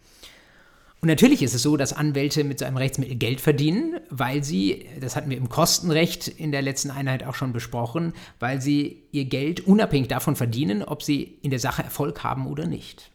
[1.00, 4.86] Und natürlich ist es so, dass Anwälte mit so einem Rechtsmittel Geld verdienen, weil sie,
[5.00, 9.24] das hatten wir im Kostenrecht in der letzten Einheit auch schon besprochen, weil sie ihr
[9.24, 13.10] Geld unabhängig davon verdienen, ob sie in der Sache Erfolg haben oder nicht.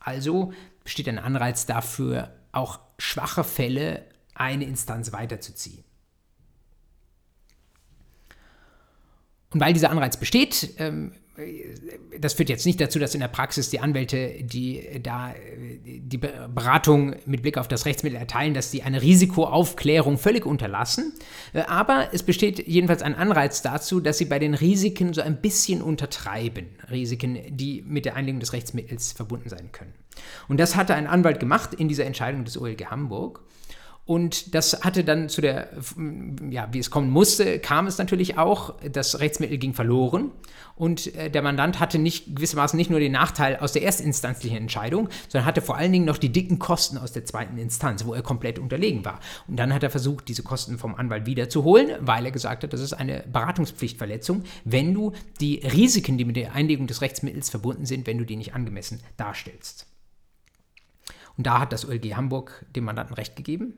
[0.00, 0.52] Also
[0.84, 5.82] besteht ein Anreiz dafür, auch schwache Fälle eine Instanz weiterzuziehen.
[9.52, 11.12] Und weil dieser Anreiz besteht, ähm,
[12.18, 15.34] das führt jetzt nicht dazu, dass in der Praxis die Anwälte, die da
[15.84, 21.12] die Beratung mit Blick auf das Rechtsmittel erteilen, dass die eine Risikoaufklärung völlig unterlassen.
[21.52, 25.40] Äh, aber es besteht jedenfalls ein Anreiz dazu, dass sie bei den Risiken so ein
[25.40, 26.66] bisschen untertreiben.
[26.90, 29.92] Risiken, die mit der Einlegung des Rechtsmittels verbunden sein können.
[30.48, 33.42] Und das hatte ein Anwalt gemacht in dieser Entscheidung des OLG Hamburg.
[34.10, 35.68] Und das hatte dann zu der,
[36.50, 40.32] ja, wie es kommen musste, kam es natürlich auch, das Rechtsmittel ging verloren
[40.74, 45.08] und äh, der Mandant hatte nicht gewissermaßen nicht nur den Nachteil aus der erstinstanzlichen Entscheidung,
[45.28, 48.22] sondern hatte vor allen Dingen noch die dicken Kosten aus der zweiten Instanz, wo er
[48.22, 49.20] komplett unterlegen war.
[49.46, 52.80] Und dann hat er versucht, diese Kosten vom Anwalt wiederzuholen, weil er gesagt hat, das
[52.80, 58.08] ist eine Beratungspflichtverletzung, wenn du die Risiken, die mit der Einlegung des Rechtsmittels verbunden sind,
[58.08, 59.86] wenn du die nicht angemessen darstellst.
[61.36, 63.74] Und da hat das OLG Hamburg dem Mandanten Recht gegeben.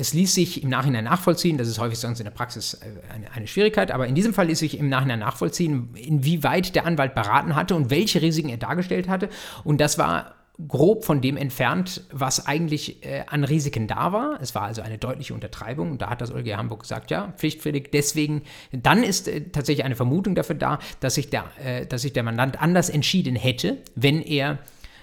[0.00, 2.86] Es ließ sich im Nachhinein nachvollziehen, das ist häufig sonst in der Praxis äh,
[3.34, 7.54] eine, Schwierigkeit, aber in diesem Fall ließ sich im Nachhinein nachvollziehen, inwieweit der Anwalt beraten
[7.54, 9.28] hatte und welche Risiken er dargestellt hatte.
[9.62, 10.34] Und das war
[10.68, 14.38] grob von dem entfernt, was eigentlich äh, an Risiken da war.
[14.40, 15.92] Es war also eine deutliche Untertreibung.
[15.92, 17.90] Und da hat das OLG Hamburg gesagt, ja, pflichtpflichtig.
[17.92, 22.12] Deswegen, dann ist äh, tatsächlich eine Vermutung dafür da, dass sich der, äh, dass sich
[22.12, 24.58] der Mandant anders entschieden hätte, wenn er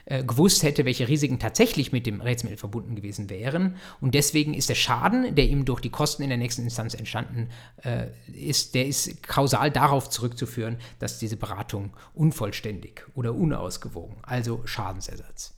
[0.10, 3.76] äh, gewusst hätte, welche Risiken tatsächlich mit dem Rechtsmittel verbunden gewesen wären.
[4.00, 7.50] Und deswegen ist der Schaden, der ihm durch die Kosten in der nächsten Instanz entstanden
[7.84, 15.56] äh, ist, der ist kausal darauf zurückzuführen, dass diese Beratung unvollständig oder unausgewogen, also Schadensersatz.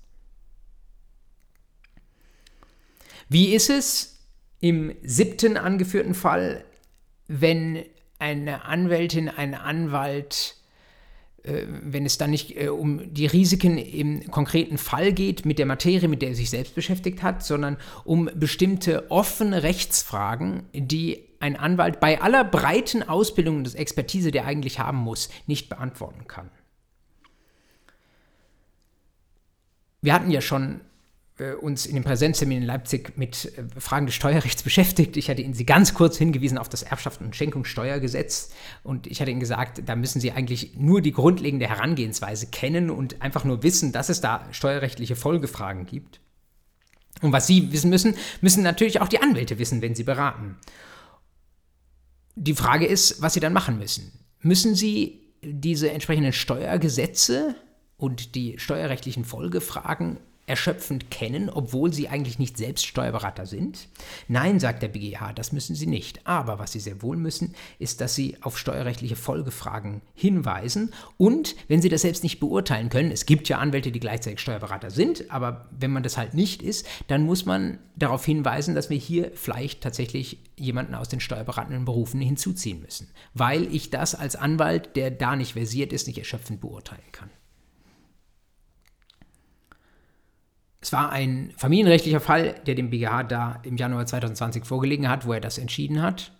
[3.27, 4.17] Wie ist es
[4.61, 6.65] im siebten angeführten Fall,
[7.27, 7.85] wenn
[8.17, 10.55] eine Anwältin, ein Anwalt
[11.81, 16.07] wenn es dann nicht äh, um die Risiken im konkreten Fall geht, mit der Materie,
[16.07, 21.99] mit der er sich selbst beschäftigt hat, sondern um bestimmte offene Rechtsfragen, die ein Anwalt
[21.99, 26.49] bei aller breiten Ausbildung und Expertise, die er eigentlich haben muss, nicht beantworten kann.
[30.01, 30.83] Wir hatten ja schon äh,
[31.61, 35.17] uns in dem Präsenztermin in Leipzig mit äh, Fragen des Steuerrechts beschäftigt.
[35.17, 38.49] Ich hatte Ihnen Sie ganz kurz hingewiesen auf das Erbschafts- und Schenkungssteuergesetz
[38.83, 43.21] und ich hatte Ihnen gesagt, da müssen Sie eigentlich nur die grundlegende Herangehensweise kennen und
[43.21, 46.19] einfach nur wissen, dass es da steuerrechtliche Folgefragen gibt.
[47.21, 50.57] Und was Sie wissen müssen, müssen natürlich auch die Anwälte wissen, wenn sie beraten.
[52.35, 54.11] Die Frage ist, was Sie dann machen müssen.
[54.41, 57.55] Müssen Sie diese entsprechenden Steuergesetze
[57.97, 63.87] und die steuerrechtlichen Folgefragen erschöpfend kennen, obwohl sie eigentlich nicht selbst Steuerberater sind?
[64.27, 66.25] Nein, sagt der BGH, das müssen sie nicht.
[66.25, 71.81] Aber was sie sehr wohl müssen, ist, dass sie auf steuerrechtliche Folgefragen hinweisen und wenn
[71.81, 75.69] sie das selbst nicht beurteilen können, es gibt ja Anwälte, die gleichzeitig Steuerberater sind, aber
[75.77, 79.81] wenn man das halt nicht ist, dann muss man darauf hinweisen, dass wir hier vielleicht
[79.81, 85.35] tatsächlich jemanden aus den steuerberatenden Berufen hinzuziehen müssen, weil ich das als Anwalt, der da
[85.35, 87.29] nicht versiert ist, nicht erschöpfend beurteilen kann.
[90.81, 95.33] Es war ein familienrechtlicher Fall, der dem BGH da im Januar 2020 vorgelegen hat, wo
[95.33, 96.31] er das entschieden hat.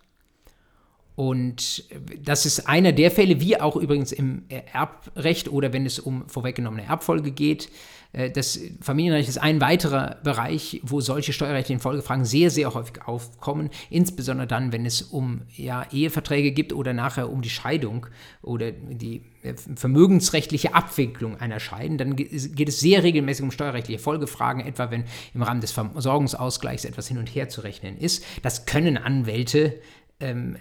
[1.14, 1.84] Und
[2.18, 6.86] das ist einer der Fälle, wie auch übrigens im Erbrecht oder wenn es um vorweggenommene
[6.86, 7.68] Erbfolge geht.
[8.12, 13.70] Äh, das Familienrecht ist ein weiterer Bereich, wo solche steuerrechtlichen Folgefragen sehr, sehr häufig aufkommen.
[13.88, 18.06] Insbesondere dann, wenn es um ja, Eheverträge gibt oder nachher um die Scheidung
[18.42, 21.98] oder die äh, vermögensrechtliche Abwicklung einer Scheidung.
[21.98, 27.08] Dann geht es sehr regelmäßig um steuerrechtliche Folgefragen, etwa wenn im Rahmen des Versorgungsausgleichs etwas
[27.08, 28.24] hin und her zu rechnen ist.
[28.42, 29.80] Das können Anwälte
[30.20, 30.56] ähm,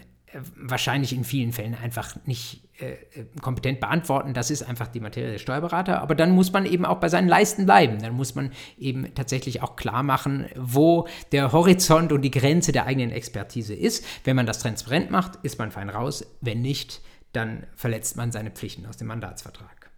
[0.56, 2.96] wahrscheinlich in vielen Fällen einfach nicht äh,
[3.42, 4.34] kompetent beantworten.
[4.34, 6.02] Das ist einfach die Materie der Steuerberater.
[6.02, 8.00] Aber dann muss man eben auch bei seinen Leisten bleiben.
[8.02, 12.86] Dann muss man eben tatsächlich auch klar machen, wo der Horizont und die Grenze der
[12.86, 14.06] eigenen Expertise ist.
[14.24, 16.26] Wenn man das transparent macht, ist man fein raus.
[16.42, 17.02] Wenn nicht,
[17.34, 19.90] dann verletzt man seine Pflichten aus dem Mandatsvertrag.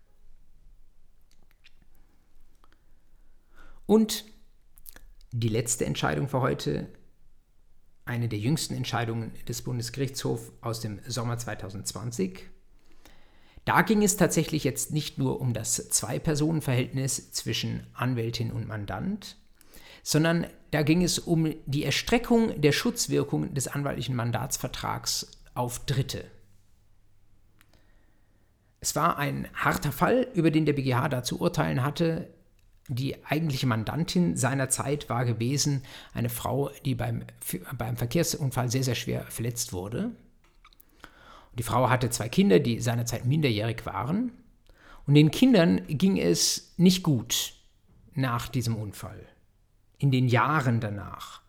[3.86, 4.26] Und
[5.32, 6.88] die letzte Entscheidung für heute
[8.06, 12.50] eine der jüngsten Entscheidungen des Bundesgerichtshofs aus dem Sommer 2020.
[13.66, 19.38] Da ging es tatsächlich jetzt nicht nur um das Zwei-Personen-Verhältnis zwischen Anwältin und Mandant,
[20.04, 26.26] sondern da ging es um die Erstreckung der Schutzwirkung des anwaltlichen Mandatsvertrags auf Dritte.
[28.80, 32.34] Es war ein harter Fall, über den der BGH da zu urteilen hatte
[32.88, 37.24] die eigentliche Mandantin seiner Zeit war gewesen eine Frau, die beim,
[37.78, 40.12] beim Verkehrsunfall sehr, sehr schwer verletzt wurde.
[41.58, 44.32] Die Frau hatte zwei Kinder, die seinerzeit minderjährig waren.
[45.06, 47.54] Und den Kindern ging es nicht gut
[48.13, 49.26] nach diesem Unfall,
[49.98, 51.41] in den Jahren danach.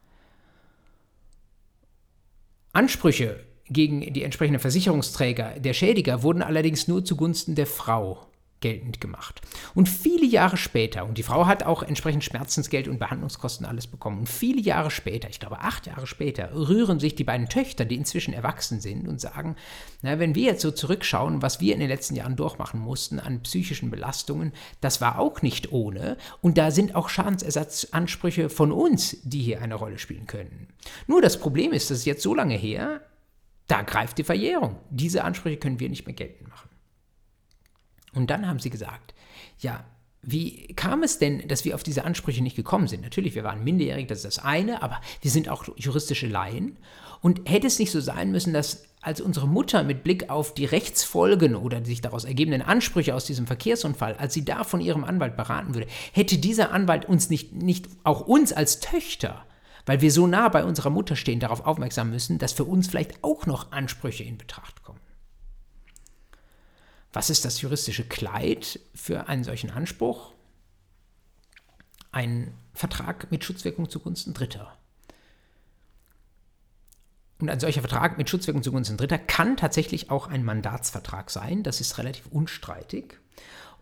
[2.72, 8.26] Ansprüche gegen die entsprechenden Versicherungsträger der Schädiger wurden allerdings nur zugunsten der Frau
[8.62, 9.42] geltend gemacht.
[9.74, 14.20] Und viele Jahre später, und die Frau hat auch entsprechend Schmerzensgeld und Behandlungskosten alles bekommen,
[14.20, 17.96] und viele Jahre später, ich glaube acht Jahre später, rühren sich die beiden Töchter, die
[17.96, 19.56] inzwischen erwachsen sind, und sagen,
[20.00, 23.42] na, wenn wir jetzt so zurückschauen, was wir in den letzten Jahren durchmachen mussten an
[23.42, 29.42] psychischen Belastungen, das war auch nicht ohne, und da sind auch Schadensersatzansprüche von uns, die
[29.42, 30.68] hier eine Rolle spielen können.
[31.06, 33.02] Nur das Problem ist, das ist jetzt so lange her,
[33.66, 34.76] da greift die Verjährung.
[34.90, 36.68] Diese Ansprüche können wir nicht mehr geltend machen.
[38.14, 39.14] Und dann haben sie gesagt,
[39.58, 39.84] ja,
[40.22, 43.02] wie kam es denn, dass wir auf diese Ansprüche nicht gekommen sind?
[43.02, 46.76] Natürlich, wir waren minderjährig, das ist das eine, aber wir sind auch juristische Laien.
[47.20, 50.64] Und hätte es nicht so sein müssen, dass als unsere Mutter mit Blick auf die
[50.64, 55.02] Rechtsfolgen oder die sich daraus ergebenden Ansprüche aus diesem Verkehrsunfall, als sie da von ihrem
[55.02, 59.44] Anwalt beraten würde, hätte dieser Anwalt uns nicht, nicht auch uns als Töchter,
[59.86, 63.24] weil wir so nah bei unserer Mutter stehen, darauf aufmerksam müssen, dass für uns vielleicht
[63.24, 65.00] auch noch Ansprüche in Betracht kommen.
[67.12, 70.32] Was ist das juristische Kleid für einen solchen Anspruch?
[72.10, 74.78] Ein Vertrag mit Schutzwirkung zugunsten Dritter.
[77.38, 81.62] Und ein solcher Vertrag mit Schutzwirkung zugunsten Dritter kann tatsächlich auch ein Mandatsvertrag sein.
[81.62, 83.18] Das ist relativ unstreitig.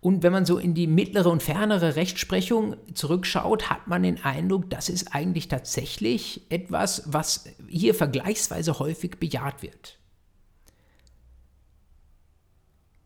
[0.01, 4.71] Und wenn man so in die mittlere und fernere Rechtsprechung zurückschaut, hat man den Eindruck,
[4.71, 10.00] das ist eigentlich tatsächlich etwas, was hier vergleichsweise häufig bejaht wird.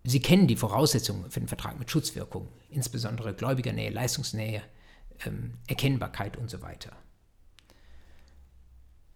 [0.04, 4.62] Sie kennen die Voraussetzungen für den Vertrag mit Schutzwirkung, insbesondere Gläubigernähe, Leistungsnähe,
[5.24, 6.92] ähm, Erkennbarkeit und so weiter.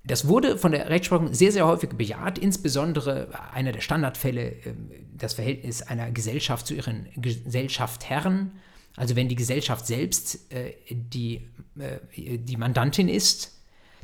[0.05, 5.35] Das wurde von der Rechtsprechung sehr, sehr häufig bejaht, insbesondere einer der Standardfälle, ähm, das
[5.35, 8.53] Verhältnis einer Gesellschaft zu ihren Gesellschaftherren.
[8.97, 13.58] Also wenn die Gesellschaft selbst äh, die, äh, die Mandantin ist,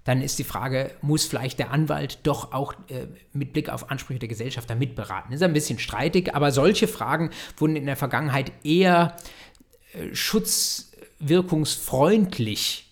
[0.05, 4.19] dann ist die Frage, muss vielleicht der Anwalt doch auch äh, mit Blick auf Ansprüche
[4.19, 5.33] der Gesellschaft da mitberaten?
[5.33, 9.17] Ist ein bisschen streitig, aber solche Fragen wurden in der Vergangenheit eher
[9.95, 12.85] äh, schutzwirkungsfreundlich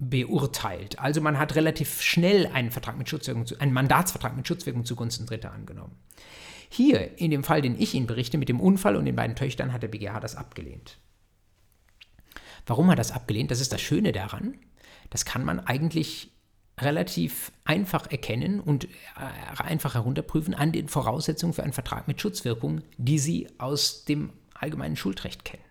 [0.00, 0.98] beurteilt.
[0.98, 5.52] Also man hat relativ schnell einen Vertrag mit Schutzwirkung, einen Mandatsvertrag mit Schutzwirkung zugunsten Dritter
[5.52, 5.96] angenommen.
[6.68, 9.72] Hier, in dem Fall, den ich Ihnen berichte, mit dem Unfall und den beiden Töchtern,
[9.72, 10.98] hat der BGH das abgelehnt.
[12.66, 13.50] Warum hat er das abgelehnt?
[13.50, 14.58] Das ist das Schöne daran.
[15.10, 16.32] Das kann man eigentlich
[16.82, 22.82] relativ einfach erkennen und äh, einfach herunterprüfen an den Voraussetzungen für einen Vertrag mit Schutzwirkung,
[22.96, 25.64] die Sie aus dem allgemeinen Schuldrecht kennen.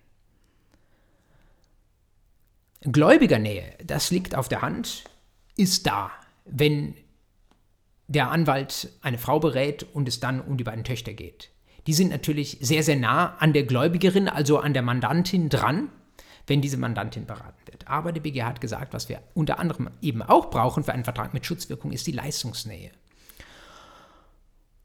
[2.82, 5.04] Gläubigernähe, das liegt auf der Hand,
[5.56, 6.10] ist da,
[6.46, 6.94] wenn
[8.08, 11.50] der Anwalt eine Frau berät und es dann um die beiden Töchter geht.
[11.86, 15.90] Die sind natürlich sehr, sehr nah an der Gläubigerin, also an der Mandantin dran
[16.50, 17.86] wenn diese Mandantin beraten wird.
[17.86, 21.32] Aber der BGH hat gesagt, was wir unter anderem eben auch brauchen für einen Vertrag
[21.32, 22.90] mit Schutzwirkung, ist die Leistungsnähe.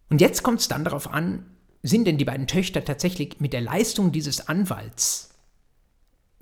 [0.10, 1.43] Und jetzt kommt es dann darauf an,
[1.82, 5.32] sind denn die beiden Töchter tatsächlich mit der Leistung dieses Anwalts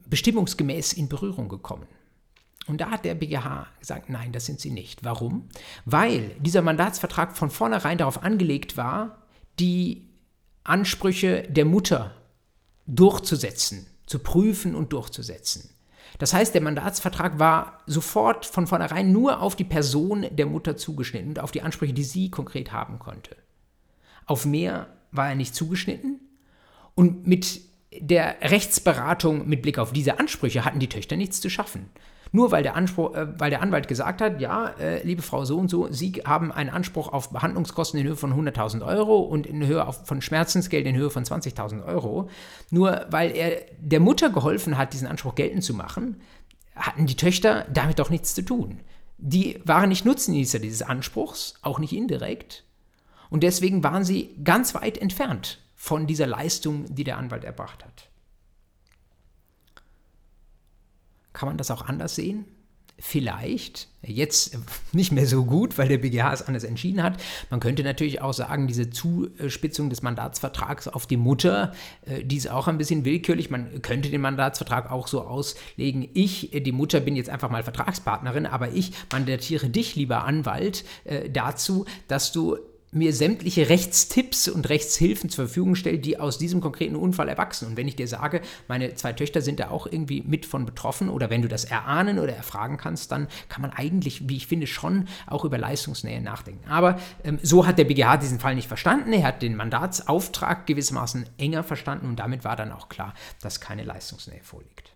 [0.06, 1.88] bestimmungsgemäß in Berührung gekommen?
[2.68, 5.06] Und da hat der BGH gesagt, nein, das sind sie nicht.
[5.06, 5.48] Warum?
[5.86, 9.24] Weil dieser Mandatsvertrag von vornherein darauf angelegt war,
[9.58, 10.10] die
[10.66, 12.14] Ansprüche der Mutter
[12.88, 15.70] durchzusetzen zu prüfen und durchzusetzen.
[16.20, 21.30] Das heißt, der Mandatsvertrag war sofort von vornherein nur auf die Person der Mutter zugeschnitten
[21.30, 23.36] und auf die Ansprüche, die sie konkret haben konnte.
[24.26, 26.20] Auf mehr war er nicht zugeschnitten
[26.96, 27.62] und mit
[28.00, 31.90] der Rechtsberatung mit Blick auf diese Ansprüche hatten die Töchter nichts zu schaffen.
[32.36, 35.56] Nur weil der, Anspruch, äh, weil der Anwalt gesagt hat, ja, äh, liebe Frau so
[35.60, 39.66] und so, Sie haben einen Anspruch auf Behandlungskosten in Höhe von 100.000 Euro und in
[39.66, 42.30] Höhe auf, von Schmerzensgeld in Höhe von 20.000 Euro.
[42.72, 46.22] Nur weil er der Mutter geholfen hat, diesen Anspruch geltend zu machen,
[46.76, 48.80] hatten die Töchter damit doch nichts zu tun.
[49.20, 52.64] Die waren nicht Nutznießer dieses Anspruchs, auch nicht indirekt.
[53.30, 58.10] Und deswegen waren sie ganz weit entfernt von dieser Leistung, die der Anwalt erbracht hat.
[61.34, 62.46] Kann man das auch anders sehen?
[63.00, 64.58] Vielleicht, jetzt
[64.94, 67.22] nicht mehr so gut, weil der BGH es anders entschieden hat.
[67.50, 71.74] Man könnte natürlich auch sagen, diese Zuspitzung des Mandatsvertrags auf die Mutter,
[72.06, 73.50] äh, die ist auch ein bisschen willkürlich.
[73.50, 77.64] Man könnte den Mandatsvertrag auch so auslegen, ich, äh, die Mutter, bin jetzt einfach mal
[77.64, 82.58] Vertragspartnerin, aber ich mandatiere dich, lieber Anwalt, äh, dazu, dass du
[82.94, 87.68] mir sämtliche Rechtstipps und Rechtshilfen zur Verfügung stellt, die aus diesem konkreten Unfall erwachsen.
[87.68, 91.10] Und wenn ich dir sage, meine zwei Töchter sind da auch irgendwie mit von betroffen
[91.10, 94.68] oder wenn du das erahnen oder erfragen kannst, dann kann man eigentlich, wie ich finde,
[94.68, 96.70] schon auch über Leistungsnähe nachdenken.
[96.70, 99.14] Aber ähm, so hat der BGH diesen Fall nicht verstanden.
[99.14, 103.84] Er hat den Mandatsauftrag gewissermaßen enger verstanden und damit war dann auch klar, dass keine
[103.84, 104.94] Leistungsnähe vorliegt.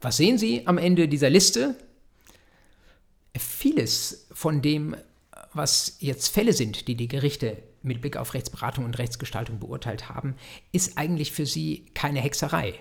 [0.00, 1.74] Was sehen Sie am Ende dieser Liste?
[3.38, 4.96] Vieles von dem,
[5.52, 10.34] was jetzt Fälle sind, die die Gerichte mit Blick auf Rechtsberatung und Rechtsgestaltung beurteilt haben,
[10.72, 12.74] ist eigentlich für sie keine Hexerei.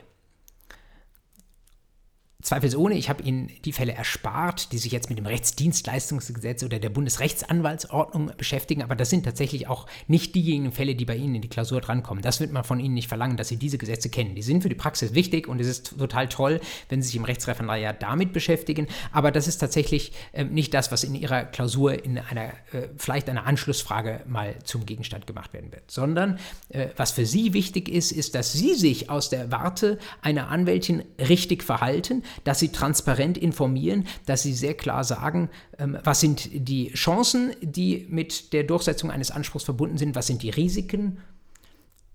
[2.44, 6.90] Zweifelsohne, ich habe Ihnen die Fälle erspart, die sich jetzt mit dem Rechtsdienstleistungsgesetz oder der
[6.90, 11.48] Bundesrechtsanwaltsordnung beschäftigen, aber das sind tatsächlich auch nicht diejenigen Fälle, die bei Ihnen in die
[11.48, 12.22] Klausur drankommen.
[12.22, 14.36] Das wird man von Ihnen nicht verlangen, dass Sie diese Gesetze kennen.
[14.36, 17.26] Die sind für die Praxis wichtig und es ist total toll, wenn Sie sich im
[17.26, 22.20] Rechtsreferendariat damit beschäftigen, aber das ist tatsächlich äh, nicht das, was in Ihrer Klausur in
[22.20, 26.38] einer, äh, vielleicht einer Anschlussfrage mal zum Gegenstand gemacht werden wird, sondern
[26.70, 31.04] äh, was für Sie wichtig ist, ist, dass Sie sich aus der Warte einer Anwältin
[31.18, 36.92] richtig verhalten, dass sie transparent informieren, dass sie sehr klar sagen, ähm, was sind die
[36.94, 41.20] Chancen, die mit der Durchsetzung eines Anspruchs verbunden sind, was sind die Risiken.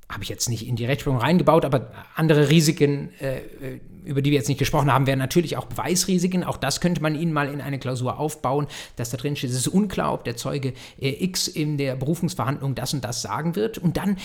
[0.08, 4.30] Habe ich jetzt nicht in die Rechtsprechung reingebaut, aber andere Risiken, äh, äh, über die
[4.30, 6.44] wir jetzt nicht gesprochen haben, wären natürlich auch Beweisrisiken.
[6.44, 9.56] Auch das könnte man Ihnen mal in eine Klausur aufbauen, dass da drin steht, es
[9.56, 13.78] ist unklar, ob der Zeuge äh, X in der Berufungsverhandlung das und das sagen wird.
[13.78, 14.18] Und dann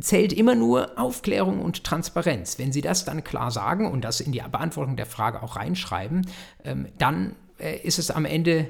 [0.00, 2.58] zählt immer nur Aufklärung und Transparenz.
[2.58, 6.26] Wenn Sie das dann klar sagen und das in die Beantwortung der Frage auch reinschreiben,
[6.64, 8.68] ähm, dann äh, ist es am Ende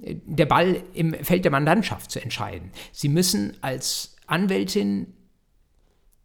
[0.00, 2.70] äh, der Ball im Feld der Mandantschaft zu entscheiden.
[2.92, 5.14] Sie müssen als Anwältin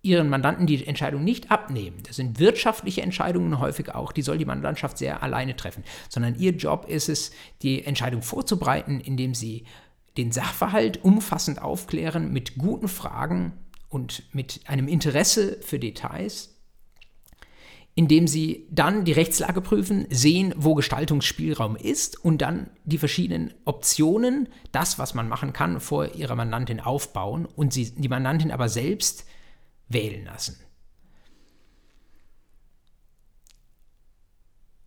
[0.02, 1.98] ihren Mandanten die Entscheidung nicht abnehmen.
[2.08, 6.52] Das sind wirtschaftliche Entscheidungen häufig auch, die soll die Mandantschaft sehr alleine treffen, sondern ihr
[6.54, 7.32] Job ist es,
[7.62, 9.66] die Entscheidung vorzubereiten, indem sie
[10.18, 13.54] den Sachverhalt umfassend aufklären mit guten Fragen
[13.90, 16.56] und mit einem Interesse für Details,
[17.96, 24.48] indem sie dann die Rechtslage prüfen, sehen, wo Gestaltungsspielraum ist und dann die verschiedenen Optionen,
[24.72, 29.26] das, was man machen kann, vor ihrer Mandantin aufbauen und sie, die Mandantin aber selbst
[29.90, 30.56] wählen lassen.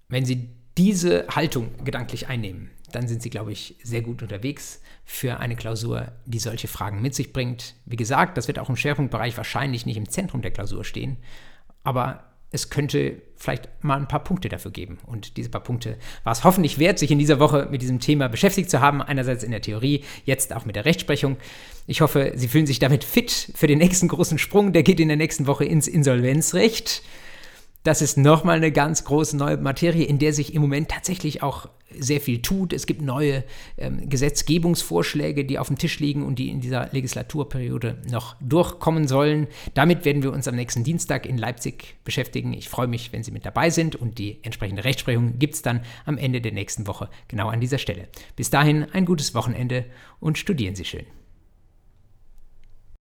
[0.09, 5.41] Wenn Sie diese Haltung gedanklich einnehmen, dann sind Sie, glaube ich, sehr gut unterwegs für
[5.41, 7.75] eine Klausur, die solche Fragen mit sich bringt.
[7.85, 11.17] Wie gesagt, das wird auch im Schwerpunktbereich wahrscheinlich nicht im Zentrum der Klausur stehen,
[11.83, 14.99] aber es könnte vielleicht mal ein paar Punkte dafür geben.
[15.07, 18.29] Und diese paar Punkte war es hoffentlich wert, sich in dieser Woche mit diesem Thema
[18.29, 19.01] beschäftigt zu haben.
[19.01, 21.39] Einerseits in der Theorie, jetzt auch mit der Rechtsprechung.
[21.87, 24.75] Ich hoffe, Sie fühlen sich damit fit für den nächsten großen Sprung.
[24.75, 27.03] Der geht in der nächsten Woche ins Insolvenzrecht.
[27.83, 31.69] Das ist nochmal eine ganz große neue Materie, in der sich im Moment tatsächlich auch
[31.99, 32.73] sehr viel tut.
[32.73, 33.45] Es gibt neue
[33.77, 39.49] ähm, Gesetzgebungsvorschläge, die auf dem Tisch liegen und die in dieser Legislaturperiode noch durchkommen sollen.
[39.75, 42.53] Damit werden wir uns am nächsten Dienstag in Leipzig beschäftigen.
[42.53, 45.83] Ich freue mich, wenn Sie mit dabei sind und die entsprechende Rechtsprechung gibt es dann
[46.07, 48.09] am Ende der nächsten Woche genau an dieser Stelle.
[48.37, 49.85] Bis dahin ein gutes Wochenende
[50.21, 51.07] und studieren Sie schön.